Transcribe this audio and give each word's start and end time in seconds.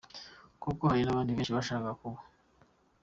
kuko 0.63 0.81
hari 0.91 1.03
n’abandi 1.05 1.31
benshi 1.35 1.55
bashakaga 1.57 1.97
kuba. 2.01 2.19